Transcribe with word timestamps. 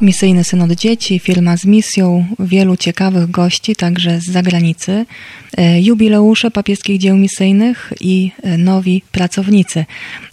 Misyjny 0.00 0.44
Synod 0.44 0.72
Dzieci, 0.72 1.18
firma 1.18 1.56
z 1.56 1.64
misją, 1.64 2.26
wielu 2.38 2.76
ciekawych 2.76 3.30
gości, 3.30 3.76
także 3.76 4.20
z 4.20 4.24
zagranicy, 4.24 5.06
e, 5.56 5.80
jubileusze 5.80 6.50
papieskich 6.50 6.98
dzieł 6.98 7.16
misyjnych 7.16 7.92
i 8.00 8.30
e, 8.42 8.58
nowi 8.58 9.02
pracownicy. 9.12 9.84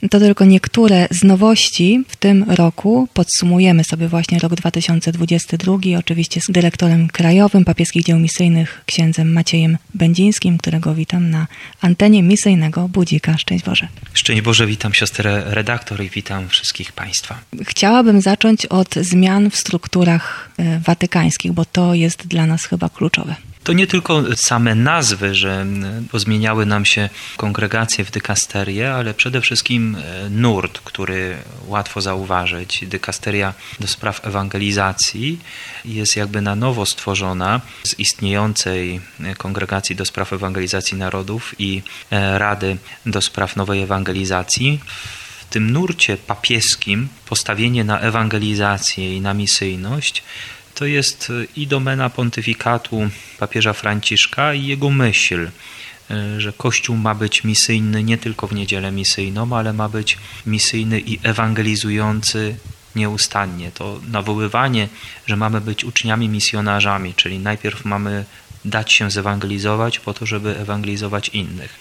To 0.10 0.20
tylko 0.20 0.46
niektóre 0.46 1.08
z 1.12 1.24
nowości 1.24 2.04
w 2.08 2.16
tym 2.16 2.46
roku. 2.48 3.08
Podsumujemy 3.14 3.84
sobie 3.84 4.08
właśnie 4.08 4.40
rok 4.40 4.56
2022, 4.56 5.78
oczywiście 6.00 6.42
z 6.42 6.52
dyrektorem 6.52 7.08
krajowym 7.08 7.66
papieskich 7.66 8.04
dzieł 8.04 8.20
misyjnych, 8.20 8.82
księdzem 8.86 9.34
Maciejem 9.34 9.78
Będzińskim, 9.94 10.58
którego 10.58 10.96
witam 10.96 11.30
na 11.30 11.48
antenie 11.82 12.24
misyjnego 12.24 12.90
Budzika. 12.90 13.38
Szczęść 13.38 13.66
Boże. 13.66 13.88
Szczęść 14.14 14.42
Boże, 14.42 14.68
witam 14.68 14.94
siostrę 14.94 15.44
redaktor 15.46 16.04
i 16.04 16.10
witam 16.10 16.50
wszystkich 16.50 16.92
Państwa. 16.92 17.40
Chciałabym 17.62 18.22
zacząć 18.22 18.66
od 18.66 18.96
zmian 18.96 19.50
w 19.54 19.58
strukturach 19.58 20.50
e, 20.58 20.80
watykańskich, 20.80 21.52
bo 21.52 21.66
to 21.66 21.94
jest 21.94 22.28
dla 22.28 22.46
nas 22.46 22.66
chyba 22.66 22.90
kluczowe. 22.90 23.36
To 23.64 23.74
nie 23.74 23.88
tylko 23.88 24.24
same 24.36 24.76
nazwy, 24.76 25.36
że 25.36 25.66
pozmieniały 26.12 26.66
nam 26.66 26.86
się 26.86 27.10
kongregacje 27.38 28.06
w 28.06 28.12
dykasterie, 28.12 28.94
ale 28.94 29.14
przede 29.14 29.42
wszystkim 29.42 29.96
e, 29.96 30.30
nurt, 30.30 30.80
który 30.80 31.38
łatwo 31.68 32.02
zauważyć. 32.02 32.86
Dykasteria 32.88 33.54
do 33.80 33.88
spraw 33.88 34.28
ewangelizacji 34.28 35.40
jest 35.86 36.16
jakby 36.16 36.42
na 36.42 36.56
nowo 36.56 36.86
stworzona 36.86 37.62
z 37.84 38.00
istniejącej 38.00 39.02
kongregacji 39.38 39.96
do 39.96 40.06
spraw 40.06 40.34
ewangelizacji 40.34 40.98
narodów 40.98 41.56
i 41.60 41.82
e, 42.12 42.40
Rady 42.40 42.78
do 43.06 43.22
spraw 43.22 43.56
nowej 43.56 43.82
ewangelizacji 43.82 44.80
tym 45.54 45.72
nurcie 45.72 46.18
papieskim 46.18 47.08
postawienie 47.30 47.84
na 47.84 48.00
ewangelizację 48.00 49.18
i 49.18 49.22
na 49.22 49.34
misyjność 49.34 50.24
to 50.76 50.86
jest 50.86 51.32
i 51.56 51.68
domena 51.68 52.10
pontyfikatu 52.10 53.10
papieża 53.40 53.74
Franciszka 53.74 54.54
i 54.54 54.66
jego 54.66 54.90
myśl, 54.90 55.50
że 56.38 56.54
Kościół 56.54 56.98
ma 56.98 57.16
być 57.16 57.44
misyjny 57.44 58.04
nie 58.04 58.18
tylko 58.18 58.48
w 58.48 58.54
niedzielę 58.54 58.92
misyjną, 58.92 59.58
ale 59.58 59.74
ma 59.74 59.90
być 59.90 60.18
misyjny 60.46 61.00
i 61.00 61.20
ewangelizujący 61.24 62.56
nieustannie. 62.96 63.72
To 63.72 64.00
nawoływanie, 64.08 64.88
że 65.26 65.36
mamy 65.36 65.62
być 65.62 65.84
uczniami 65.84 66.30
misjonarzami, 66.30 67.14
czyli 67.14 67.40
najpierw 67.40 67.86
mamy 67.86 68.26
dać 68.66 68.94
się 68.94 69.12
zewangelizować 69.12 70.00
po 70.00 70.14
to, 70.14 70.26
żeby 70.26 70.58
ewangelizować 70.58 71.30
innych. 71.30 71.80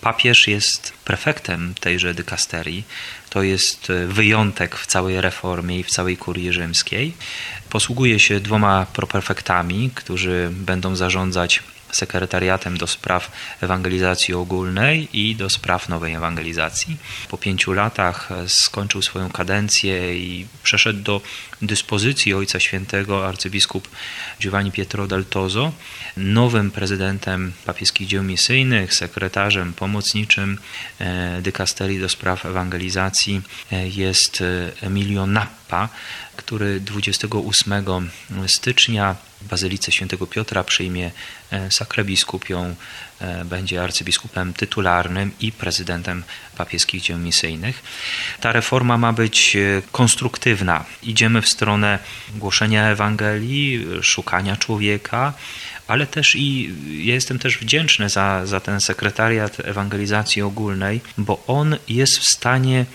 Papież 0.00 0.48
jest 0.48 0.92
prefektem 1.04 1.74
tejże 1.80 2.14
dykasterii. 2.14 2.84
To 3.30 3.42
jest 3.42 3.92
wyjątek 4.06 4.76
w 4.76 4.86
całej 4.86 5.20
reformie 5.20 5.78
i 5.78 5.82
w 5.82 5.90
całej 5.90 6.16
kurii 6.16 6.52
rzymskiej. 6.52 7.14
Posługuje 7.70 8.18
się 8.20 8.40
dwoma 8.40 8.86
proprefektami, 8.92 9.90
którzy 9.94 10.48
będą 10.52 10.96
zarządzać 10.96 11.62
sekretariatem 11.92 12.78
do 12.78 12.86
spraw 12.86 13.30
ewangelizacji 13.60 14.34
ogólnej 14.34 15.08
i 15.12 15.36
do 15.36 15.50
spraw 15.50 15.88
nowej 15.88 16.14
ewangelizacji. 16.14 16.96
Po 17.28 17.38
pięciu 17.38 17.72
latach 17.72 18.28
skończył 18.46 19.02
swoją 19.02 19.30
kadencję 19.30 20.18
i 20.18 20.46
przeszedł 20.62 21.02
do 21.02 21.20
dyspozycji 21.62 22.34
Ojca 22.34 22.60
Świętego 22.60 23.28
arcybiskup 23.28 23.88
Giovanni 24.40 24.72
Pietro 24.72 25.06
del 25.06 25.24
Tozo. 25.24 25.72
Nowym 26.16 26.70
prezydentem 26.70 27.52
papieskich 27.66 28.08
dzieł 28.08 28.22
misyjnych, 28.22 28.94
sekretarzem 28.94 29.72
pomocniczym 29.72 30.58
e, 30.98 31.42
dykasterii 31.42 32.00
do 32.00 32.08
spraw 32.08 32.46
ewangelizacji 32.46 33.42
e, 33.72 33.88
jest 33.88 34.40
e, 34.40 34.72
Emilio 34.86 35.26
Nappa, 35.26 35.88
który 36.36 36.80
28 36.80 38.10
stycznia 38.46 39.16
w 39.44 39.48
Bazylice 39.48 39.92
Świętego 39.92 40.26
Piotra 40.26 40.64
przyjmie 40.64 41.10
sakrabiskupią, 41.70 42.74
będzie 43.44 43.82
arcybiskupem 43.82 44.54
tytularnym 44.54 45.30
i 45.40 45.52
prezydentem 45.52 46.24
papieskich 46.56 47.02
dzieł 47.02 47.18
misyjnych. 47.18 47.82
Ta 48.40 48.52
reforma 48.52 48.98
ma 48.98 49.12
być 49.12 49.56
konstruktywna. 49.92 50.84
Idziemy 51.02 51.42
w 51.42 51.48
stronę 51.48 51.98
głoszenia 52.34 52.88
Ewangelii, 52.88 53.86
szukania 54.02 54.56
człowieka, 54.56 55.32
ale 55.88 56.06
też 56.06 56.36
i 56.36 56.74
ja 57.06 57.14
jestem 57.14 57.38
też 57.38 57.58
wdzięczny 57.58 58.08
za, 58.08 58.46
za 58.46 58.60
ten 58.60 58.80
sekretariat 58.80 59.60
ewangelizacji 59.60 60.42
ogólnej, 60.42 61.00
bo 61.18 61.44
on 61.46 61.76
jest 61.88 62.18
w 62.18 62.24
stanie 62.24 62.86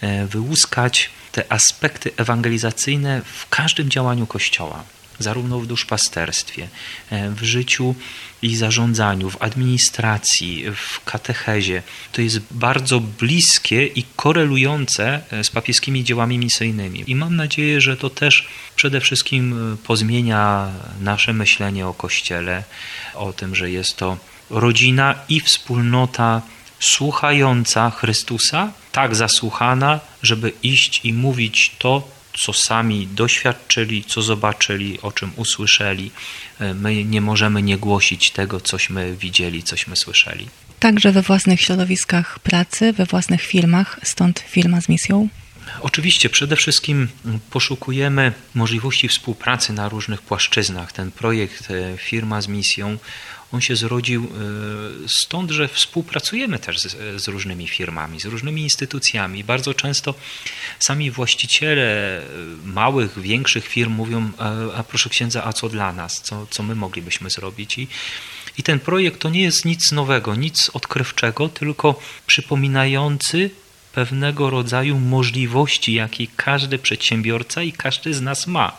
e, 0.00 0.26
wyłuskać 0.26 1.10
te 1.32 1.52
aspekty 1.52 2.10
ewangelizacyjne 2.16 3.22
w 3.24 3.48
każdym 3.48 3.90
działaniu 3.90 4.26
Kościoła 4.26 4.84
zarówno 5.18 5.60
w 5.60 5.66
duszpasterstwie, 5.66 6.68
e, 7.10 7.30
w 7.30 7.42
życiu 7.42 7.94
i 8.42 8.56
zarządzaniu, 8.56 9.30
w 9.30 9.42
administracji, 9.42 10.64
w 10.74 11.04
katechezie. 11.04 11.82
To 12.12 12.22
jest 12.22 12.40
bardzo 12.50 13.00
bliskie 13.00 13.86
i 13.86 14.04
korelujące 14.16 15.20
e, 15.30 15.44
z 15.44 15.50
papieskimi 15.50 16.04
dziełami 16.04 16.38
misyjnymi. 16.38 17.04
I 17.06 17.14
mam 17.14 17.36
nadzieję, 17.36 17.80
że 17.80 17.96
to 17.96 18.10
też 18.10 18.48
przede 18.76 19.00
wszystkim 19.00 19.72
e, 19.74 19.76
pozmienia 19.76 20.70
nasze 21.00 21.32
myślenie 21.32 21.86
o 21.86 21.94
Kościele, 21.94 22.64
o 23.14 23.32
tym, 23.32 23.54
że 23.54 23.70
jest 23.70 23.96
to 23.96 24.16
rodzina 24.50 25.14
i 25.28 25.40
wspólnota 25.40 26.42
słuchająca 26.80 27.90
Chrystusa, 27.90 28.72
tak 28.92 29.16
zasłuchana, 29.16 30.00
żeby 30.22 30.52
iść 30.62 31.00
i 31.04 31.12
mówić 31.12 31.72
to, 31.78 32.15
co 32.38 32.52
sami 32.52 33.06
doświadczyli, 33.06 34.04
co 34.04 34.22
zobaczyli, 34.22 35.00
o 35.00 35.12
czym 35.12 35.32
usłyszeli. 35.36 36.10
E, 36.60 36.74
my 36.74 37.04
nie 37.04 37.20
możemy 37.20 37.62
nie 37.62 37.78
głosić 37.78 38.30
tego, 38.30 38.60
cośmy 38.60 39.16
widzieli, 39.16 39.62
cośmy 39.62 39.96
słyszeli. 39.96 40.48
Także 40.80 41.12
we 41.12 41.22
własnych 41.22 41.60
środowiskach 41.60 42.38
pracy, 42.38 42.92
we 42.92 43.06
własnych 43.06 43.42
firmach, 43.42 44.00
stąd 44.02 44.38
firma 44.38 44.80
z 44.80 44.88
misją? 44.88 45.28
Oczywiście, 45.80 46.30
przede 46.30 46.56
wszystkim 46.56 47.08
poszukujemy 47.50 48.32
możliwości 48.54 49.08
współpracy 49.08 49.72
na 49.72 49.88
różnych 49.88 50.22
płaszczyznach. 50.22 50.92
Ten 50.92 51.10
projekt 51.10 51.70
e, 51.70 51.98
Firma 51.98 52.40
z 52.40 52.48
Misją 52.48 52.98
on 53.52 53.60
się 53.60 53.76
zrodził 53.76 54.24
e, 54.24 55.08
stąd, 55.08 55.50
że 55.50 55.68
współpracujemy 55.68 56.58
też 56.58 56.80
z, 56.80 57.22
z, 57.22 57.28
różnymi 57.28 57.68
firmami, 57.68 58.20
z 58.20 58.24
różnymi 58.24 58.62
instytucjami. 58.62 59.44
Bardzo 59.44 59.74
często 59.74 60.14
sami 60.78 61.10
właściciele 61.10 62.18
e, 62.18 62.24
małych, 62.64 63.20
większych 63.20 63.68
firm 63.68 63.92
mówią, 63.92 64.30
a 64.76 64.82
proszę 64.82 65.10
księdza, 65.10 65.44
a 65.44 65.52
co 65.52 65.68
dla 65.68 65.92
nas, 65.92 66.20
co, 66.22 66.46
co 66.50 66.62
my 66.62 66.74
moglibyśmy 66.74 67.30
zrobić? 67.30 67.78
I, 67.78 67.88
I 68.58 68.62
ten 68.62 68.80
projekt 68.80 69.20
to 69.20 69.30
nie 69.30 69.42
jest 69.42 69.64
nic 69.64 69.92
nowego, 69.92 70.34
nic 70.34 70.70
odkrywczego, 70.74 71.48
tylko 71.48 72.00
przypominający 72.26 73.50
pewnego 73.92 74.50
rodzaju 74.50 74.98
możliwości, 74.98 75.94
jakie 75.94 76.26
każdy 76.36 76.78
przedsiębiorca 76.78 77.62
i 77.62 77.72
każdy 77.72 78.14
z 78.14 78.20
nas 78.20 78.46
ma 78.46 78.78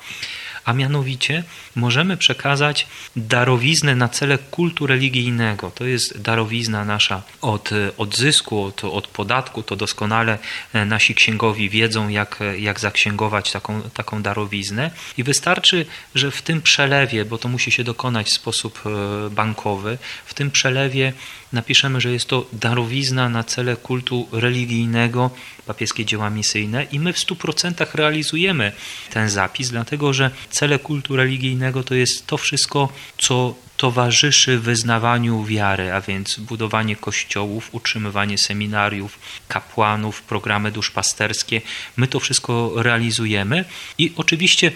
a 0.68 0.74
mianowicie 0.74 1.44
możemy 1.76 2.18
przekazać 2.18 2.88
darowiznę 3.16 3.96
na 3.96 4.10
cele 4.10 4.38
kultu 4.38 4.88
religijnego. 4.88 5.72
To 5.72 5.86
jest 5.86 6.22
darowizna 6.22 6.86
nasza 6.86 7.22
od 7.42 7.70
odzysku, 7.98 8.64
od, 8.64 8.84
od 8.84 9.08
podatku, 9.08 9.64
to 9.64 9.75
doskonale 9.75 10.38
e, 10.74 10.86
nasi 10.86 11.16
księgowi 11.16 11.69
wiedzą, 11.69 12.10
jak, 12.10 12.40
jak 12.58 12.80
zaksięgować 12.80 13.52
taką, 13.52 13.81
taką 13.81 14.22
darowiznę 14.22 14.92
i 15.18 15.24
wystarczy, 15.24 15.86
że 16.16 16.31
w 16.31 16.42
tym 16.42 16.62
przelewie, 16.62 17.25
bo 17.25 17.38
to 17.38 17.50
musi 17.50 17.72
się 17.72 17.84
dokonać 17.84 18.28
w 18.28 18.34
sposób 18.34 18.84
e, 18.86 19.30
bankowy, 19.30 19.98
w 20.25 20.34
tym 20.34 20.52
przelewie 20.52 21.13
napiszemy, 21.54 22.02
że 22.02 22.12
jest 22.12 22.28
to 22.28 22.46
darowizna 22.54 23.30
na 23.30 23.44
cele 23.44 23.75
kultu 23.75 24.28
religijnego, 24.31 25.31
papieskie 25.68 26.06
dzieła 26.06 26.30
misyjne 26.30 26.84
i 26.84 27.00
my 27.00 27.14
w 27.14 27.18
100% 27.18 27.86
realizujemy 27.94 28.72
ten 29.10 29.30
zapis, 29.30 29.69
dlatego 29.69 30.14
że 30.14 30.31
cele 30.50 30.80
kultu 30.80 31.16
religijnego 31.16 31.84
to 31.84 31.96
jest 31.96 32.28
to 32.28 32.38
wszystko, 32.38 32.94
co 33.18 33.56
towarzyszy 33.78 34.60
wyznawaniu 34.60 35.44
wiary, 35.44 35.94
a 35.94 36.02
więc 36.02 36.40
budowanie 36.40 36.96
kościołów, 36.96 37.69
utrzymywanie 37.72 38.38
seminariów, 38.38 39.19
kapłanów, 39.48 40.22
programy 40.22 40.72
duszpasterskie. 40.72 41.62
My 41.98 42.08
to 42.08 42.20
wszystko 42.20 42.74
realizujemy 42.75 43.66
i 43.98 44.13
oczywiście 44.16 44.72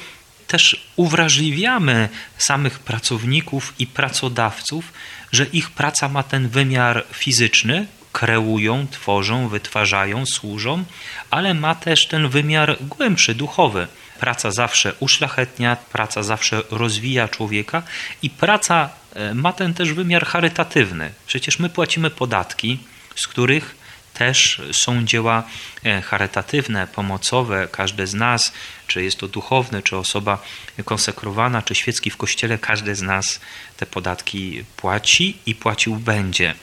też 0.48 0.88
uwrażliwiamy 0.96 2.10
samych 2.38 2.80
pracowników 2.80 3.74
i 3.80 3.88
pracodawców, 3.88 4.94
że 5.32 5.46
ich 5.46 5.72
praca 5.72 6.10
ma 6.10 6.24
ten 6.24 6.50
wymiar 6.50 7.06
fizyczny, 7.14 7.88
kreują, 8.12 8.88
tworzą, 8.92 9.48
wytwarzają, 9.48 10.26
służą, 10.26 10.84
ale 11.30 11.54
ma 11.54 11.76
też 11.76 12.08
ten 12.08 12.30
wymiar 12.30 12.78
głębszy, 12.82 13.36
duchowy. 13.36 13.88
praca 14.20 14.52
zawsze 14.52 14.94
uszlachetnia, 15.00 15.78
praca 15.92 16.24
zawsze 16.24 16.62
rozwija 16.72 17.28
człowieka 17.28 17.84
i 18.22 18.30
praca 18.30 18.90
e, 19.14 19.34
ma 19.34 19.54
ten 19.54 19.74
też 19.74 19.94
wymiar 19.94 20.26
charytatywny. 20.26 21.12
Przecież 21.28 21.60
my 21.60 21.70
płacimy 21.70 22.10
podatki, 22.10 22.80
z 23.16 23.28
których 23.28 23.81
też 24.14 24.62
są 24.72 25.06
dzieła 25.06 25.44
e, 25.84 26.02
charytatywne, 26.02 26.88
pomocowe. 26.88 27.68
Każde 27.72 28.08
z 28.08 28.14
nas, 28.14 28.54
czy 28.88 29.04
jest 29.04 29.20
to 29.20 29.28
duchowny, 29.28 29.82
czy 29.82 29.98
osoba 29.98 30.44
konsekrowana, 30.86 31.62
czy 31.62 31.76
świecki 31.76 32.10
w 32.10 32.18
kościele, 32.18 32.58
każdy 32.58 32.96
z 32.96 33.02
nas 33.02 33.40
te 33.78 33.86
podatki 33.86 34.64
płaci 34.78 35.38
i 35.46 35.56
płacił 35.56 35.96
będzie. 35.96 36.56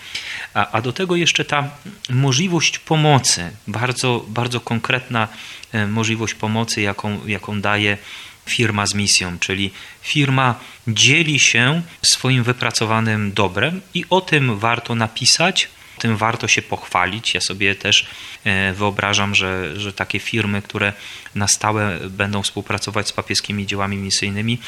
A, 0.54 0.70
a 0.70 0.80
do 0.82 0.92
tego 0.92 1.16
jeszcze 1.16 1.44
ta 1.44 1.70
możliwość 2.10 2.78
pomocy, 2.78 3.50
bardzo, 3.66 4.24
bardzo 4.28 4.60
konkretna 4.60 5.28
e, 5.72 5.86
możliwość 5.86 6.34
pomocy, 6.34 6.80
jaką, 6.80 7.26
jaką 7.26 7.60
daje 7.60 7.98
firma 8.46 8.86
z 8.86 8.94
misją, 8.94 9.38
czyli 9.38 9.70
firma 10.02 10.54
dzieli 10.88 11.40
się 11.40 11.82
swoim 12.02 12.42
wypracowanym 12.44 13.32
dobrem 13.32 13.80
i 13.94 14.04
o 14.10 14.20
tym 14.20 14.58
warto 14.58 14.94
napisać, 14.94 15.68
tym 15.98 16.16
warto 16.16 16.48
się 16.48 16.62
pochwalić. 16.62 17.34
Ja 17.34 17.40
sobie 17.40 17.74
też 17.74 18.06
e, 18.44 18.72
wyobrażam, 18.72 19.34
że, 19.34 19.80
że 19.80 19.92
takie 19.92 20.18
firmy, 20.18 20.62
które 20.62 20.92
na 21.34 21.48
stałe 21.48 21.98
będą 22.10 22.42
współpracować 22.42 23.08
z 23.08 23.12
papieskimi 23.12 23.66
dziełami 23.66 23.96
misyjnymi, 23.96 24.58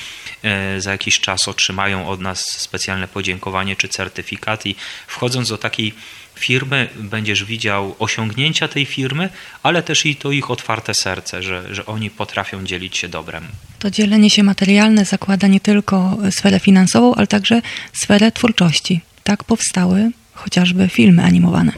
e, 0.42 0.80
za 0.80 0.92
jakiś 0.92 1.20
czas 1.20 1.48
otrzymają 1.48 2.08
od 2.08 2.20
nas 2.20 2.40
specjalne 2.40 3.08
podziękowanie 3.08 3.76
czy 3.76 3.88
certyfikat 3.88 4.66
i 4.66 4.74
wchodząc 5.06 5.48
do 5.48 5.58
takiej 5.58 5.94
firmy 6.40 6.88
będziesz 6.96 7.44
widział 7.44 7.96
osiągnięcia 7.98 8.68
tej 8.68 8.86
firmy, 8.86 9.28
ale 9.62 9.82
też 9.82 10.06
i 10.06 10.16
to 10.16 10.32
ich 10.32 10.50
otwarte 10.50 10.94
serce, 10.94 11.42
że, 11.42 11.74
że 11.74 11.86
oni 11.86 12.10
potrafią 12.10 12.64
dzielić 12.64 12.96
się 12.96 13.08
dobrem. 13.08 13.44
To 13.78 13.90
dzielenie 13.90 14.30
się 14.30 14.42
materialne 14.42 15.04
zakłada 15.04 15.46
nie 15.46 15.60
tylko 15.60 16.18
sferę 16.30 16.60
finansową, 16.60 17.14
ale 17.14 17.26
także 17.26 17.62
sferę 17.92 18.32
twórczości. 18.32 19.00
Tak 19.24 19.44
powstały 19.44 20.10
chociażby 20.40 20.88
filmy 20.88 21.24
animowane. 21.24 21.72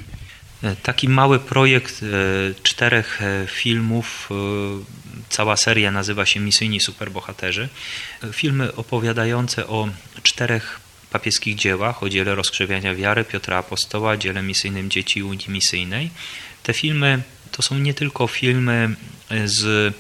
E, 0.62 0.76
taki 0.76 1.09
mały 1.09 1.38
projekt 1.38 2.03
e, 2.03 2.06
czterech 2.62 3.23
e, 3.23 3.47
filmów, 3.47 4.29
cała 5.29 5.56
seria 5.56 5.91
nazywa 5.91 6.26
się 6.26 6.41
Misyjni 6.41 6.81
Superbohaterzy. 6.81 7.69
Filmy 8.32 8.75
opowiadające 8.75 9.67
o 9.67 9.88
czterech 10.23 10.81
papieskich 11.11 11.55
dziełach, 11.55 12.03
o 12.03 12.09
dziele 12.09 12.35
rozkrzewiania 12.35 12.94
wiary 12.94 13.25
Piotra 13.25 13.56
Apostoła, 13.56 14.17
dziele 14.17 14.43
misyjnym 14.43 14.91
dzieci 14.91 15.23
Unii 15.23 15.49
Misyjnej. 15.49 16.11
Te 16.62 16.73
filmy 16.73 17.23
to 17.50 17.62
są 17.62 17.79
nie 17.79 17.94
tylko 17.94 18.26
filmy 18.26 18.97
z 19.44 19.94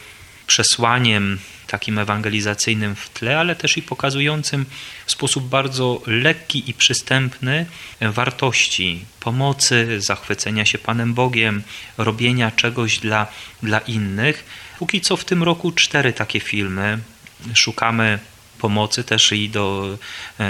przesłaniem 0.46 1.38
takim 1.72 1.98
ewangelizacyjnym 1.98 2.96
w 2.96 3.08
tle, 3.10 3.38
ale 3.38 3.56
też 3.56 3.76
i 3.76 3.82
pokazującym 3.82 4.66
w 5.06 5.12
sposób 5.12 5.48
bardzo 5.48 6.02
lekki 6.06 6.70
i 6.70 6.74
przystępny 6.74 7.66
wartości 8.00 9.04
pomocy, 9.20 10.00
zachwycenia 10.00 10.64
się 10.64 10.78
Panem 10.78 11.14
Bogiem, 11.14 11.62
robienia 11.98 12.50
czegoś 12.50 12.98
dla, 12.98 13.26
dla 13.62 13.78
innych. 13.78 14.44
Póki 14.78 15.00
co 15.00 15.16
w 15.16 15.24
tym 15.24 15.42
roku 15.42 15.72
cztery 15.72 16.12
takie 16.12 16.40
filmy. 16.40 16.98
Szukamy 17.54 18.18
pomocy 18.58 19.04
też 19.04 19.32
i 19.32 19.48
do, 19.48 19.98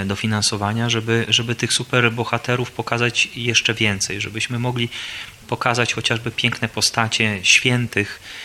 do 0.05 0.15
finansowania, 0.15 0.89
żeby, 0.89 1.25
żeby 1.29 1.55
tych 1.55 1.73
superbohaterów 1.73 2.71
pokazać 2.71 3.29
jeszcze 3.35 3.73
więcej, 3.73 4.21
żebyśmy 4.21 4.59
mogli 4.59 4.89
pokazać 5.47 5.93
chociażby 5.93 6.31
piękne 6.31 6.69
postacie 6.69 7.39
świętych, 7.43 8.19
E, 8.19 8.42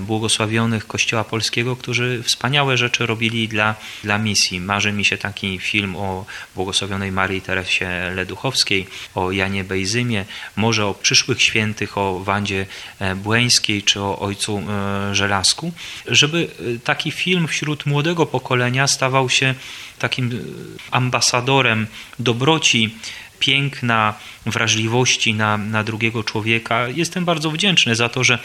błogosławionych 0.00 0.86
Kościoła 0.86 1.24
Polskiego, 1.24 1.76
którzy 1.76 2.22
wspaniałe 2.22 2.76
rzeczy 2.76 3.06
robili 3.06 3.48
dla, 3.48 3.74
dla 4.04 4.18
misji. 4.18 4.60
Marzy 4.60 4.92
mi 4.92 5.04
się 5.04 5.18
taki 5.18 5.58
film 5.58 5.96
o 5.96 6.24
błogosławionej 6.54 7.12
Marii 7.12 7.40
Teresie 7.40 8.12
Leduchowskiej, 8.14 8.86
o 9.14 9.32
Janie 9.32 9.64
Bejzymie, 9.64 10.24
może 10.56 10.86
o 10.86 10.94
przyszłych 10.94 11.42
świętych, 11.42 11.98
o 11.98 12.20
Wandzie 12.20 12.66
e, 12.98 13.14
Błeńskiej 13.14 13.82
czy 13.82 14.00
o 14.00 14.18
ojcu 14.18 14.58
e, 14.58 15.14
Żelazku, 15.14 15.72
żeby 16.06 16.48
taki 16.84 17.10
film 17.10 17.48
wśród 17.48 17.86
młodego 17.86 18.26
pokolenia 18.26 18.86
stawał 18.86 19.30
się 19.30 19.54
takim 19.98 20.54
ambasadorem 20.90 21.86
dobroci, 22.18 22.94
piękna, 23.38 24.14
wrażliwości 24.46 25.34
na, 25.34 25.58
na 25.58 25.84
drugiego 25.84 26.24
człowieka. 26.24 26.88
Jestem 26.88 27.24
bardzo 27.24 27.50
wdzięczny 27.50 27.96
za 27.96 28.08
to, 28.08 28.24
że 28.24 28.38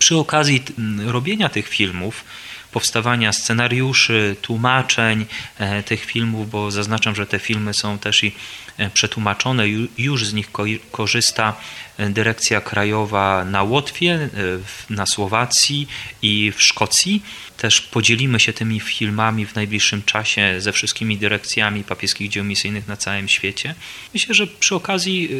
przy 0.00 0.16
okazji 0.16 0.62
robienia 1.06 1.48
tych 1.48 1.68
filmów, 1.68 2.24
powstawania 2.72 3.32
scenariuszy, 3.32 4.36
tłumaczeń 4.42 5.26
e, 5.58 5.82
tych 5.82 6.04
filmów, 6.04 6.50
bo 6.50 6.70
zaznaczam, 6.70 7.14
że 7.14 7.26
te 7.26 7.38
filmy 7.38 7.74
są 7.74 7.98
też 7.98 8.24
i 8.24 8.32
przetłumaczone, 8.88 9.64
już 9.98 10.26
z 10.26 10.32
nich 10.32 10.50
korzysta 10.90 11.56
e, 11.98 12.10
dyrekcja 12.10 12.60
krajowa 12.60 13.44
na 13.44 13.62
Łotwie, 13.62 14.28
na 14.90 15.06
Słowacji 15.06 15.88
i 16.22 16.52
w 16.56 16.62
Szkocji. 16.62 17.22
Też 17.56 17.80
podzielimy 17.80 18.40
się 18.40 18.52
tymi 18.52 18.80
filmami 18.80 19.46
w 19.46 19.54
najbliższym 19.54 20.02
czasie 20.02 20.54
ze 20.58 20.72
wszystkimi 20.72 21.18
dyrekcjami 21.18 21.84
papieskich 21.84 22.28
dzieł 22.28 22.44
misyjnych 22.44 22.88
na 22.88 22.96
całym 22.96 23.28
świecie. 23.28 23.74
Myślę, 24.14 24.34
że 24.34 24.46
przy 24.46 24.74
okazji 24.74 25.30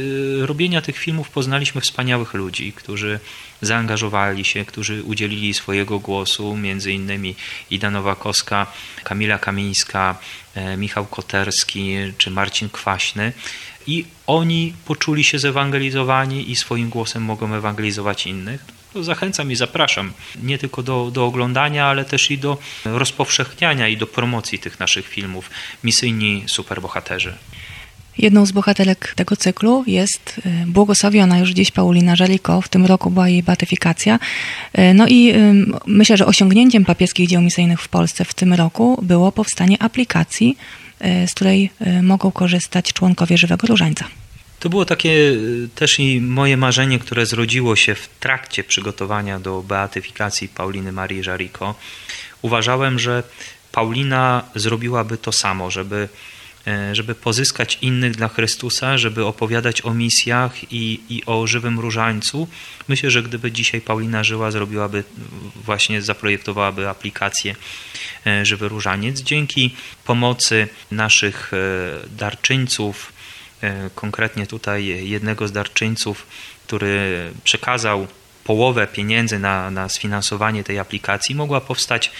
robienia 0.40 0.80
tych 0.80 0.98
filmów 0.98 1.30
poznaliśmy 1.30 1.80
wspaniałych 1.80 2.34
ludzi, 2.34 2.72
którzy 2.72 3.20
zaangażowali 3.62 4.44
się, 4.44 4.64
którzy 4.64 5.02
udzielili 5.02 5.54
swojego 5.54 5.98
głosu, 5.98 6.56
między 6.56 6.92
innymi 6.92 7.34
Ida 7.70 7.90
Nowakowska, 7.90 8.66
Kamila 9.04 9.38
Kamińska, 9.38 10.18
e, 10.49 10.49
Michał 10.76 11.06
Koterski 11.06 11.96
czy 12.18 12.30
Marcin 12.30 12.68
Kwaśny. 12.68 13.32
I 13.86 14.04
oni 14.26 14.74
poczuli 14.84 15.24
się 15.24 15.38
zewangelizowani 15.38 16.50
i 16.50 16.56
swoim 16.56 16.90
głosem 16.90 17.22
mogą 17.22 17.54
ewangelizować 17.54 18.26
innych. 18.26 18.64
To 18.92 19.04
zachęcam 19.04 19.52
i 19.52 19.56
zapraszam 19.56 20.12
nie 20.42 20.58
tylko 20.58 20.82
do, 20.82 21.10
do 21.10 21.26
oglądania, 21.26 21.86
ale 21.86 22.04
też 22.04 22.30
i 22.30 22.38
do 22.38 22.58
rozpowszechniania 22.84 23.88
i 23.88 23.96
do 23.96 24.06
promocji 24.06 24.58
tych 24.58 24.80
naszych 24.80 25.08
filmów. 25.08 25.50
Misyjni 25.84 26.44
superbohaterzy. 26.46 27.34
Jedną 28.20 28.46
z 28.46 28.52
bohaterek 28.52 29.12
tego 29.16 29.36
cyklu 29.36 29.84
jest 29.86 30.40
y, 30.46 30.66
błogosławiona 30.66 31.38
już 31.38 31.50
dziś 31.50 31.70
Paulina 31.70 32.16
Żeliko. 32.16 32.60
W 32.60 32.68
tym 32.68 32.86
roku 32.86 33.10
była 33.10 33.28
jej 33.28 33.42
beatyfikacja. 33.42 34.18
Y, 34.78 34.94
no 34.94 35.08
i 35.08 35.34
myślę, 35.86 36.16
że 36.16 36.26
osiągnięciem 36.26 36.84
papieskich 36.84 37.28
dzieł 37.28 37.42
misyjnych 37.42 37.82
w 37.82 37.88
Polsce 37.88 38.24
w 38.24 38.34
tym 38.34 38.54
roku 38.54 38.98
było 39.02 39.32
powstanie 39.32 39.82
aplikacji, 39.82 40.56
y, 41.24 41.28
z 41.28 41.34
której 41.34 41.70
mogą 42.02 42.30
korzystać 42.30 42.92
członkowie 42.92 43.38
Żywego 43.38 43.66
Różańca. 43.66 44.04
To 44.60 44.68
było 44.68 44.84
takie 44.84 45.36
też 45.74 45.98
i 45.98 46.20
moje 46.20 46.56
marzenie, 46.56 46.98
które 46.98 47.26
zrodziło 47.26 47.76
się 47.76 47.94
w 47.94 48.08
trakcie 48.20 48.64
przygotowania 48.64 49.40
do 49.40 49.62
beatyfikacji 49.62 50.48
Pauliny 50.48 50.92
Marii 50.92 51.22
Żariko. 51.22 51.74
Uważałem, 52.42 52.98
że 52.98 53.22
Paulina 53.72 54.44
zrobiłaby 54.54 55.16
to 55.16 55.32
samo, 55.32 55.70
żeby 55.70 56.08
żeby 56.92 57.14
pozyskać 57.14 57.78
innych 57.82 58.12
dla 58.12 58.28
Chrystusa, 58.28 58.98
żeby 58.98 59.24
opowiadać 59.24 59.84
o 59.84 59.94
misjach 59.94 60.72
i, 60.72 61.00
i 61.08 61.22
o 61.26 61.46
żywym 61.46 61.80
różańcu. 61.80 62.48
Myślę, 62.88 63.10
że 63.10 63.22
gdyby 63.22 63.52
dzisiaj 63.52 63.80
Paulina 63.80 64.24
żyła, 64.24 64.50
zrobiłaby 64.50 65.04
właśnie, 65.64 66.02
zaprojektowałaby 66.02 66.88
aplikację 66.88 67.56
e, 68.26 68.46
Żywy 68.46 68.68
Różaniec. 68.68 69.20
Dzięki 69.20 69.74
pomocy 70.04 70.68
naszych 70.90 71.52
e, 71.54 71.56
darczyńców, 72.16 73.12
konkretnie 73.94 74.46
tutaj 74.46 74.86
jednego 74.86 75.48
z 75.48 75.52
darczyńców, 75.52 76.26
który 76.66 77.30
przekazał 77.44 78.06
połowę 78.50 78.86
pieniędzy 78.86 79.38
na, 79.38 79.70
na 79.70 79.88
sfinansowanie 79.88 80.64
tej 80.64 80.78
aplikacji, 80.78 81.34
mogła 81.34 81.60
powstać 81.60 82.10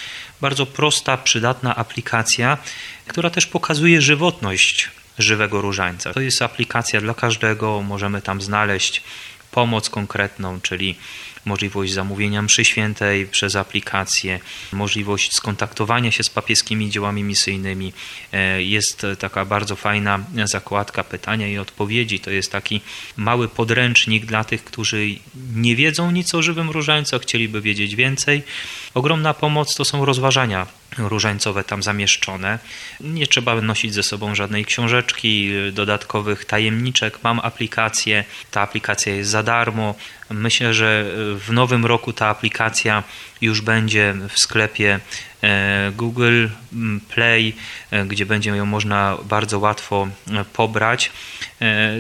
bardzo 0.41 0.67
prosta, 0.67 1.17
przydatna 1.17 1.77
aplikacja, 1.77 2.59
która 3.07 3.31
też 3.31 3.47
pokazuje 3.47 4.01
żywotność 4.03 4.91
żywego 5.19 5.61
różańca. 5.61 6.13
To 6.13 6.21
jest 6.21 6.43
aplikacja 6.43 7.01
dla 7.01 7.15
każdego, 7.15 7.83
możemy 7.83 8.23
tam 8.23 8.43
znaleźć 8.43 9.03
pomoc 9.51 9.91
konkretną, 9.91 10.61
czyli 10.61 10.97
możliwość 11.45 11.93
zamówienia 11.93 12.43
mszy 12.43 12.65
świętej 12.65 13.27
przez 13.27 13.57
aplikację, 13.57 14.41
możliwość 14.73 15.33
skontaktowania 15.33 16.13
się 16.13 16.23
z 16.23 16.31
papieskimi 16.31 16.91
dziełami 16.91 17.23
misyjnymi. 17.23 17.93
E, 18.33 18.63
jest 18.63 19.07
taka 19.19 19.45
bardzo 19.45 19.77
fajna 19.77 20.19
zakładka 20.45 21.05
pytania 21.05 21.49
i 21.49 21.59
odpowiedzi. 21.59 22.21
To 22.21 22.31
jest 22.31 22.53
taki 22.53 22.81
mały 23.17 23.49
podręcznik 23.49 24.27
dla 24.27 24.45
tych, 24.45 24.65
którzy 24.65 25.07
nie 25.55 25.77
wiedzą 25.77 26.11
nic 26.11 26.35
o 26.35 26.43
żywym 26.43 26.71
różańcu, 26.71 27.17
a 27.17 27.19
chcieliby 27.19 27.61
wiedzieć 27.61 27.97
więcej. 27.97 28.43
Ogromna 28.95 29.35
pomoc 29.35 29.75
to 29.75 29.85
są 29.85 30.05
rozważania 30.05 30.80
różańcowe 30.99 31.65
tam 31.65 31.83
zamieszczone. 31.83 32.59
Nie 33.01 33.27
trzeba 33.27 33.61
nosić 33.61 33.95
ze 33.95 34.03
sobą 34.03 34.35
żadnej 34.35 34.65
książeczki, 34.65 35.51
dodatkowych 35.73 36.45
tajemniczek. 36.45 37.19
Mam 37.23 37.41
aplikację, 37.41 38.25
ta 38.51 38.61
aplikacja 38.61 39.15
jest 39.15 39.31
za 39.31 39.43
darmo. 39.43 39.95
Myślę, 40.31 40.75
że 40.75 41.05
w 41.39 41.53
nowym 41.53 41.87
roku 41.87 42.13
ta 42.13 42.27
aplikacja 42.27 43.03
już 43.41 43.61
będzie 43.61 44.15
w 44.29 44.39
sklepie 44.39 45.01
e, 45.43 45.93
Google 45.97 46.47
Play, 47.15 47.57
e, 47.91 48.07
gdzie 48.07 48.27
będzie 48.27 48.51
ją 48.51 48.67
można 48.67 49.17
bardzo 49.25 49.59
łatwo 49.59 50.09
e, 50.33 50.45
pobrać. 50.45 51.13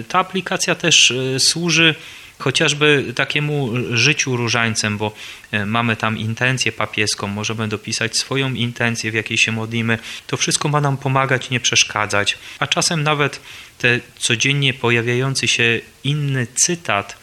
Ta 0.08 0.18
aplikacja 0.18 0.74
też 0.74 1.12
służy 1.38 1.94
chociażby 2.40 3.12
takiemu 3.14 3.70
życiu 3.92 4.36
różańcem, 4.36 4.98
bo 4.98 5.12
e, 5.50 5.66
mamy 5.66 5.96
tam 5.96 6.18
intencję 6.18 6.72
papieską, 6.72 7.26
możemy 7.26 7.68
dopisać 7.68 8.16
swoją 8.16 8.54
intencję, 8.54 9.10
w 9.10 9.14
jakiej 9.14 9.38
się 9.38 9.52
modlimy. 9.52 9.98
To 10.26 10.36
wszystko 10.36 10.68
ma 10.68 10.80
nam 10.80 10.96
pomagać, 10.96 11.50
nie 11.50 11.60
przeszkadzać. 11.60 12.38
A 12.58 12.66
czasem 12.66 13.02
nawet 13.02 13.40
te 13.78 14.00
codziennie 14.18 14.74
pojawiający 14.74 15.48
się 15.48 15.80
inny 16.04 16.46
cytat 16.54 17.19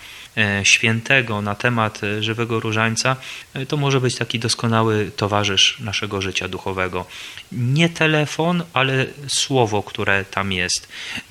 świętego 0.64 1.42
na 1.42 1.56
temat 1.56 2.04
e, 2.04 2.24
żywego 2.24 2.60
różańca, 2.60 3.16
e, 3.54 3.66
to 3.66 3.78
może 3.78 4.02
być 4.02 4.16
taki 4.16 4.40
doskonały 4.40 5.12
towarzysz 5.16 5.80
naszego 5.80 6.22
życia 6.22 6.48
duchowego. 6.48 7.06
Nie 7.52 7.90
telefon, 7.90 8.64
ale 8.74 9.06
słowo, 9.28 9.84
które 9.84 10.26
tam 10.26 10.52
jest. 10.52 10.88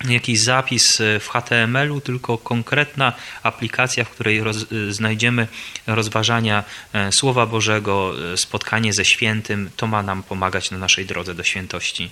Jakiś 0.08 0.40
zapis 0.40 0.98
w 1.20 1.28
HTML-u, 1.28 2.00
tylko 2.00 2.38
konkretna 2.38 3.12
aplikacja, 3.42 4.04
w 4.04 4.10
której 4.10 4.40
roz, 4.40 4.56
znajdziemy 4.90 5.46
rozważania 5.86 6.64
Słowa 7.10 7.46
Bożego, 7.46 8.14
spotkanie 8.36 8.92
ze 8.92 9.04
świętym, 9.04 9.70
to 9.76 9.86
ma 9.86 10.02
nam 10.02 10.22
pomagać 10.22 10.70
na 10.70 10.78
naszej 10.78 11.06
drodze 11.06 11.34
do 11.34 11.44
świętości. 11.44 12.10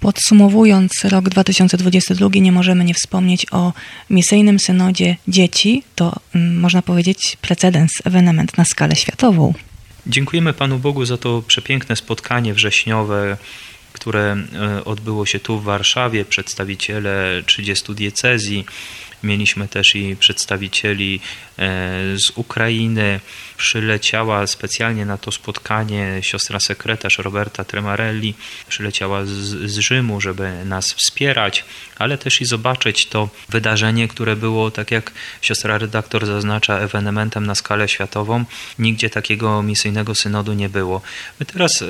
Podsumowując 0.00 1.04
rok 1.04 1.28
2022, 1.28 2.28
nie 2.34 2.52
możemy 2.52 2.84
nie 2.84 2.94
wspomnieć 2.94 3.46
o 3.50 3.72
misyjnym 4.10 4.58
synodzie 4.58 5.16
dzieci. 5.28 5.82
To 5.94 6.12
mm, 6.34 6.60
można 6.60 6.82
powiedzieć 6.82 7.36
precedens, 7.40 7.92
ewenement 8.04 8.58
na 8.58 8.64
skalę 8.64 8.96
światową. 8.96 9.54
Dziękujemy 10.06 10.52
Panu 10.52 10.78
Bogu 10.78 11.04
za 11.04 11.16
to 11.16 11.42
przepiękne 11.46 11.96
spotkanie 11.96 12.54
wrześniowe, 12.54 13.36
które 13.92 14.36
e, 14.54 14.84
odbyło 14.84 15.26
się 15.26 15.40
tu 15.40 15.58
w 15.58 15.64
Warszawie. 15.64 16.24
Przedstawiciele 16.24 17.42
30 17.46 17.94
diecezji, 17.94 18.64
mieliśmy 19.22 19.68
też 19.68 19.96
i 19.96 20.16
przedstawicieli 20.16 21.20
e, 21.58 21.62
z 22.18 22.30
Ukrainy, 22.34 23.20
przyleciała 23.56 24.46
specjalnie 24.46 25.06
na 25.06 25.18
to 25.18 25.32
spotkanie 25.32 26.18
siostra 26.20 26.60
sekretarz 26.60 27.18
Roberta 27.18 27.64
Tremarelli, 27.64 28.34
przyleciała 28.68 29.24
z, 29.24 29.30
z 29.70 29.78
Rzymu, 29.78 30.20
żeby 30.20 30.64
nas 30.64 30.92
wspierać, 30.92 31.64
ale 31.98 32.18
też 32.18 32.40
i 32.40 32.44
zobaczyć 32.44 33.06
to 33.06 33.28
wydarzenie, 33.48 34.08
które 34.08 34.36
było, 34.36 34.70
tak 34.70 34.90
jak 34.90 35.12
siostra 35.42 35.78
redaktor 35.78 36.26
zaznacza, 36.26 36.78
ewenementem 36.78 37.46
na 37.46 37.54
skalę 37.54 37.88
światową. 37.88 38.44
Nigdzie 38.78 39.10
takiego 39.10 39.62
misyjnego 39.62 40.14
synodu 40.14 40.52
nie 40.52 40.68
było. 40.68 41.02
My 41.40 41.46
teraz, 41.46 41.82
e, 41.82 41.86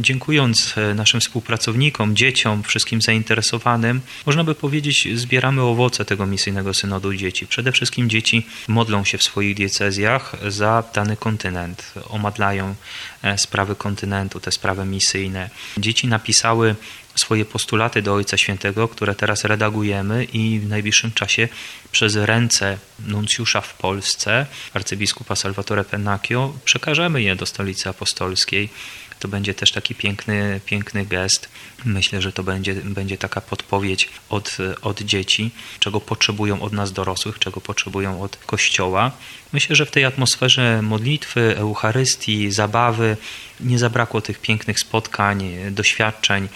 dziękując 0.00 0.74
e, 0.78 0.94
naszym 0.94 1.20
współpracownikom, 1.20 2.16
dzieciom, 2.16 2.62
wszystkim 2.62 3.02
zainteresowanym, 3.02 4.00
można 4.26 4.44
by 4.44 4.54
powiedzieć, 4.54 5.08
zbieramy 5.14 5.62
owoce 5.62 6.04
tego 6.04 6.26
misyjnego 6.26 6.47
synodu 6.72 7.14
dzieci. 7.14 7.46
Przede 7.46 7.72
wszystkim 7.72 8.10
dzieci 8.10 8.46
modlą 8.68 9.04
się 9.04 9.18
w 9.18 9.22
swoich 9.22 9.54
diecezjach 9.54 10.36
za 10.48 10.84
dany 10.94 11.16
kontynent, 11.16 11.92
omadlają 12.08 12.74
e, 13.22 13.38
sprawy 13.38 13.76
kontynentu, 13.76 14.40
te 14.40 14.52
sprawy 14.52 14.84
misyjne. 14.84 15.50
Dzieci 15.78 16.06
napisały 16.08 16.74
swoje 17.14 17.44
postulaty 17.44 18.02
do 18.02 18.14
Ojca 18.14 18.36
Świętego, 18.36 18.88
które 18.88 19.14
teraz 19.14 19.44
redagujemy 19.44 20.24
i 20.24 20.60
w 20.60 20.68
najbliższym 20.68 21.12
czasie 21.12 21.48
przez 21.92 22.16
ręce 22.16 22.78
nuncjusza 22.98 23.60
w 23.60 23.74
Polsce, 23.74 24.46
arcybiskupa 24.74 25.36
Salvatore 25.36 25.84
Pennacchio, 25.84 26.54
przekażemy 26.64 27.22
je 27.22 27.36
do 27.36 27.46
stolicy 27.46 27.88
apostolskiej 27.88 28.68
to 29.18 29.28
będzie 29.28 29.54
też 29.54 29.72
taki 29.72 29.94
piękny, 29.94 30.60
piękny 30.66 31.06
gest. 31.06 31.48
Myślę, 31.84 32.22
że 32.22 32.32
to 32.32 32.42
będzie, 32.42 32.74
będzie 32.74 33.18
taka 33.18 33.40
podpowiedź 33.40 34.08
od, 34.28 34.56
od 34.82 35.00
dzieci, 35.00 35.50
czego 35.78 36.00
potrzebują 36.00 36.62
od 36.62 36.72
nas 36.72 36.92
dorosłych, 36.92 37.38
czego 37.38 37.60
potrzebują 37.60 38.22
od 38.22 38.36
Kościoła. 38.36 39.12
Myślę, 39.52 39.76
że 39.76 39.86
w 39.86 39.90
tej 39.90 40.04
atmosferze 40.04 40.82
modlitwy, 40.82 41.56
Eucharystii, 41.56 42.50
zabawy 42.50 43.16
nie 43.60 43.78
zabrakło 43.78 44.20
tych 44.20 44.40
pięknych 44.40 44.80
spotkań, 44.80 45.50
doświadczeń, 45.70 46.48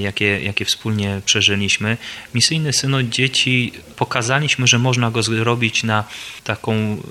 jakie, 0.00 0.40
jakie 0.42 0.64
wspólnie 0.64 1.20
przeżyliśmy. 1.24 1.96
Misyjny 2.34 2.72
synod 2.72 3.08
dzieci 3.08 3.72
pokazaliśmy, 3.96 4.66
że 4.66 4.78
można 4.78 5.10
go 5.10 5.22
zrobić 5.22 5.84
na 5.84 6.04
taką 6.44 7.02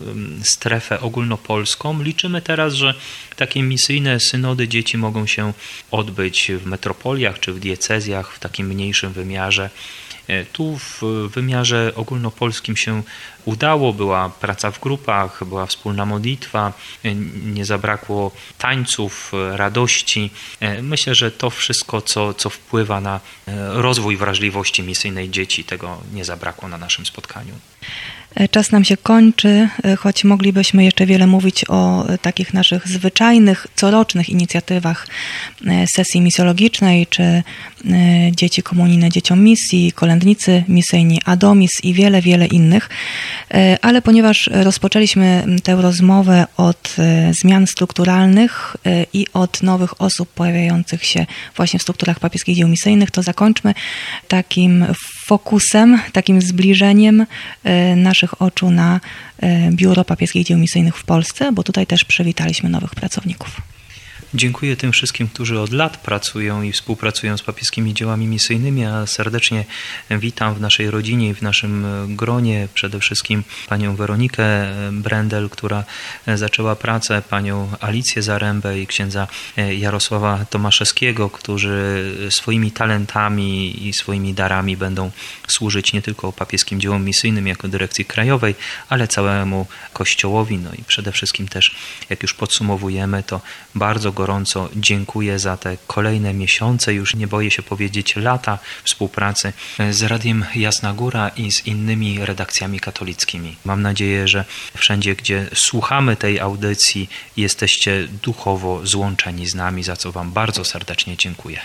strefę 0.44 1.00
ogólnopolską. 1.00 2.04
Liczymy 2.04 2.42
teraz, 2.42 2.74
że 2.74 2.94
takie 3.36 3.64
misyjne 3.64 4.20
synody 4.20 4.68
dzieci 4.68 4.98
mogą 4.98 5.28
się 5.28 5.54
odbyć 5.92 6.52
w 6.64 6.66
metropoliach 6.66 7.40
czy 7.40 7.54
w 7.54 7.60
diecezjach 7.60 8.34
w 8.34 8.40
takim 8.40 8.68
mniejszym 8.68 9.14
wymiarze. 9.14 9.70
E, 10.28 10.46
tu 10.46 10.78
w 10.78 11.02
wymiarze 11.30 11.92
ogólnopolskim 11.96 12.78
się 12.78 13.04
udało, 13.46 13.94
była 13.94 14.30
praca 14.30 14.72
w 14.72 14.80
grupach, 14.80 15.44
była 15.46 15.66
wspólna 15.66 16.06
modlitwa, 16.06 16.74
e, 17.04 17.16
nie 17.56 17.66
zabrakło 17.66 18.32
tańców, 18.58 19.32
radości. 19.52 20.32
E, 20.60 20.82
myślę, 20.82 21.16
że 21.16 21.32
to 21.32 21.50
wszystko, 21.50 22.02
co, 22.02 22.34
co 22.34 22.50
wpływa 22.50 23.02
na 23.02 23.20
rozwój 23.74 24.18
wrażliwości 24.18 24.84
misyjnej 24.84 25.30
dzieci, 25.30 25.64
tego 25.64 26.02
nie 26.14 26.26
zabrakło 26.26 26.70
na 26.70 26.78
naszym 26.78 27.06
spotkaniu. 27.06 27.54
E, 28.38 28.48
czas 28.48 28.72
nam 28.72 28.84
się 28.84 28.98
kończy, 28.98 29.70
e, 29.84 29.96
choć 29.96 30.24
moglibyśmy 30.24 30.84
jeszcze 30.84 31.06
wiele 31.06 31.28
mówić 31.28 31.66
o 31.68 32.08
e, 32.08 32.18
takich 32.18 32.54
naszych 32.54 32.88
zwyczajnych, 32.88 33.68
corocznych 33.76 34.30
inicjatywach 34.30 35.08
sesji 35.88 36.22
misjologicznej, 36.22 37.08
czy 37.08 37.44
dzieci 38.32 38.64
komunijne 38.64 39.10
dzieciom 39.10 39.44
misji, 39.44 39.92
kolędnicy 39.92 40.64
misyjni, 40.68 41.22
Adomis 41.26 41.84
i 41.84 41.94
wiele, 41.94 42.22
wiele 42.22 42.46
innych. 42.46 42.90
Ale 43.82 44.02
ponieważ 44.02 44.50
rozpoczęliśmy 44.54 45.46
tę 45.64 45.76
rozmowę 45.76 46.46
od 46.58 46.96
zmian 47.32 47.68
strukturalnych 47.68 48.78
i 49.14 49.26
od 49.34 49.64
nowych 49.64 50.02
osób 50.02 50.30
pojawiających 50.30 51.06
się 51.06 51.26
właśnie 51.56 51.80
w 51.80 51.82
strukturach 51.82 52.20
papieskich 52.20 52.56
dzieł 52.56 52.68
misyjnych, 52.68 53.12
to 53.12 53.24
zakończmy 53.24 53.74
takim 54.28 54.86
fokusem, 55.28 56.00
takim 56.14 56.42
zbliżeniem 56.42 57.26
naszych 57.96 58.18
naszych 58.18 58.42
oczu 58.42 58.72
na 58.72 59.00
e, 59.40 59.72
Biuro 59.72 60.04
Papieskich 60.04 60.46
Dzieł 60.46 60.58
Misyjnych 60.58 60.98
w 60.98 61.04
Polsce, 61.04 61.52
bo 61.52 61.64
tutaj 61.64 61.88
też 61.88 62.06
przywitaliśmy 62.06 62.70
nowych 62.70 62.96
pracowników. 62.96 63.77
Dziękuję 64.34 64.78
tym 64.78 64.92
wszystkim, 64.92 65.28
którzy 65.28 65.60
od 65.60 65.72
lat 65.72 65.98
pracują 65.98 66.62
i 66.62 66.72
współpracują 66.72 67.38
z 67.38 67.42
papieskimi 67.42 67.94
dziełami 67.94 68.28
misyjnymi, 68.28 68.86
a 68.86 69.06
serdecznie 69.06 69.66
witam 70.10 70.54
w 70.54 70.62
naszej 70.62 70.92
rodzinie 70.92 71.30
i 71.30 71.34
w 71.34 71.42
naszym 71.42 71.86
gronie 72.16 72.68
przede 72.74 73.00
wszystkim 73.00 73.44
panią 73.68 73.96
Weronikę 73.96 74.46
Brendel, 74.92 75.50
która 75.50 75.84
zaczęła 76.36 76.76
pracę, 76.76 77.22
panią 77.30 77.72
Alicję 77.80 78.22
Zarębę 78.22 78.80
i 78.80 78.88
księdza 78.88 79.28
Jarosława 79.78 80.46
Tomaszewskiego, 80.46 81.30
którzy 81.30 82.12
swoimi 82.30 82.72
talentami 82.72 83.88
i 83.88 83.94
swoimi 83.94 84.34
darami 84.34 84.78
będą 84.78 85.12
służyć 85.48 85.94
nie 85.94 86.02
tylko 86.02 86.32
papieskim 86.32 86.80
dziełom 86.80 87.06
misyjnym 87.06 87.48
jako 87.48 87.68
dyrekcji 87.68 88.06
krajowej, 88.06 88.56
ale 88.90 89.08
całemu 89.08 89.68
Kościołowi. 89.94 90.58
No 90.58 90.70
i 90.80 90.84
przede 90.84 91.12
wszystkim 91.12 91.48
też, 91.48 91.76
jak 92.10 92.22
już 92.22 92.34
podsumowujemy, 92.34 93.24
to 93.24 93.42
bardzo 93.76 94.12
gorąco 94.18 94.70
dziękuję 94.76 95.40
za 95.40 95.58
te 95.58 95.78
kolejne 95.88 96.34
miesiące, 96.34 96.94
już 96.94 97.16
nie 97.16 97.28
boję 97.28 97.52
się 97.52 97.64
powiedzieć 97.64 98.16
lata 98.16 98.60
współpracy 98.84 99.54
z 99.92 100.02
Radiem 100.02 100.46
Jasna 100.56 100.94
Góra 100.94 101.30
i 101.30 101.52
z 101.52 101.68
innymi 101.68 102.26
redakcjami 102.26 102.80
katolickimi. 102.80 103.56
Mam 103.66 103.82
nadzieję, 103.82 104.28
że 104.28 104.46
wszędzie, 104.78 105.16
gdzie 105.16 105.50
słuchamy 105.54 106.16
tej 106.16 106.40
audycji, 106.40 107.10
jesteście 107.38 108.08
duchowo 108.24 108.82
złączeni 108.84 109.48
z 109.48 109.56
nami, 109.56 109.84
za 109.84 109.96
co 109.96 110.12
Wam 110.12 110.32
bardzo 110.32 110.66
serdecznie 110.66 111.18
dziękuję. 111.18 111.60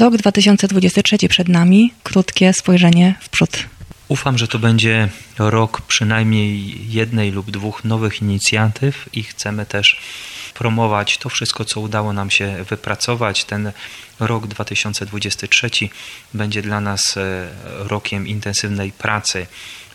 Rok 0.00 0.16
2023 0.16 1.28
przed 1.28 1.48
nami, 1.48 1.92
krótkie 2.02 2.52
spojrzenie 2.52 3.14
w 3.20 3.28
przód. 3.28 3.66
Ufam, 4.08 4.38
że 4.38 4.48
to 4.48 4.58
będzie 4.58 5.08
rok 5.38 5.80
przynajmniej 5.80 6.76
jednej 6.92 7.30
lub 7.32 7.50
dwóch 7.50 7.84
nowych 7.84 8.22
inicjatyw 8.22 9.08
i 9.12 9.22
chcemy 9.22 9.66
też 9.66 10.00
promować 10.58 11.18
to 11.18 11.28
wszystko, 11.28 11.64
co 11.64 11.80
udało 11.80 12.12
nam 12.12 12.30
się 12.30 12.64
wypracować. 12.64 13.44
Ten 13.44 13.72
rok 14.20 14.46
2023 14.46 15.70
będzie 16.34 16.62
dla 16.62 16.80
nas 16.80 17.16
e, 17.16 17.48
rokiem 17.64 18.26
intensywnej 18.26 18.92
pracy 18.92 19.46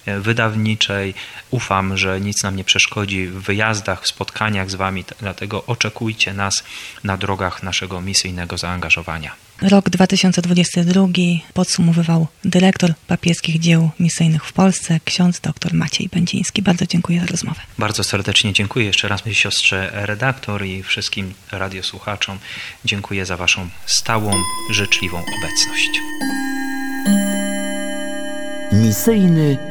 wydawniczej. 0.06 1.14
Ufam, 1.52 1.98
że 1.98 2.22
nic 2.22 2.44
nam 2.44 2.56
nie 2.56 2.64
przeszkodzi 2.64 3.28
w 3.28 3.42
wyjazdach, 3.42 4.04
w 4.04 4.08
spotkaniach 4.08 4.72
z 4.72 4.76
Wami, 4.76 5.06
dlatego 5.20 5.66
oczekujcie 5.66 6.34
nas 6.34 6.64
na 7.04 7.18
drogach 7.18 7.64
naszego 7.64 8.02
misyjnego 8.02 8.58
zaangażowania. 8.58 9.32
Rok 9.62 9.90
2022 9.90 11.08
podsumowywał 11.54 12.28
dyrektor 12.46 12.94
papieskich 13.08 13.60
dzieł 13.60 13.90
misyjnych 14.00 14.46
w 14.46 14.54
Polsce, 14.54 15.00
ksiądz 15.06 15.40
dr 15.40 15.74
Maciej 15.74 16.10
Będziński. 16.10 16.62
Bardzo 16.62 16.86
dziękuję 16.86 17.20
za 17.20 17.26
rozmowę. 17.26 17.62
Bardzo 17.78 18.04
serdecznie 18.04 18.54
dziękuję 18.54 18.86
jeszcze 18.86 19.08
raz 19.08 19.26
mojej 19.26 19.36
siostrze 19.36 19.90
redaktor 19.94 20.66
i 20.66 20.84
wszystkim 20.84 21.34
radiosłuchaczom. 21.52 22.40
Dziękuję 22.86 23.26
za 23.26 23.38
Waszą 23.38 23.70
stałą, 23.86 24.32
życzliwą 24.72 25.18
obecność. 25.18 25.92
Misyjny 28.72 29.71